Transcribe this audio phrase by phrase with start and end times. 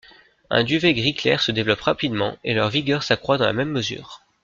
[0.49, 4.21] Un duvet gris-clair se développe rapidement et leur vigueur s'accroît dans la même mesure.